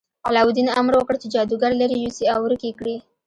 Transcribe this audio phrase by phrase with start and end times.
[0.27, 2.95] علاوالدین امر وکړ چې جادوګر لرې یوسي او ورک یې کړي.